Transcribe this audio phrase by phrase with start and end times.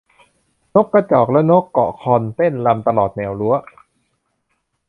[0.75, 3.55] นกกระจอกและนกเกาะคอนเต้นรำตลอดแนวรั้ว